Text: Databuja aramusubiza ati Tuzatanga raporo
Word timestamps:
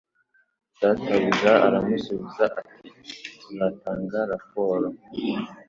Databuja 0.79 1.51
aramusubiza 1.67 2.43
ati 2.59 2.89
Tuzatanga 3.39 4.17
raporo 4.31 4.87